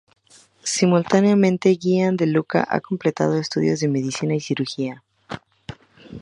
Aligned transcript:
Simultáneamente, 0.63 1.77
Gianluca 1.77 2.65
ha 2.67 2.79
completado 2.81 3.37
estudios 3.37 3.81
de 3.81 3.87
medicina 3.87 4.33
y 4.33 4.39
cirugía. 4.39 5.03